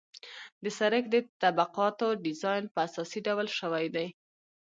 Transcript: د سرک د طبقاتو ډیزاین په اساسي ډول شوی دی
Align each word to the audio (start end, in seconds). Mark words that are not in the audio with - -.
د 0.63 0.65
سرک 0.77 1.03
د 1.13 1.15
طبقاتو 1.43 2.07
ډیزاین 2.25 2.63
په 2.73 2.79
اساسي 2.87 3.19
ډول 3.27 3.47
شوی 3.57 3.85
دی 3.95 4.07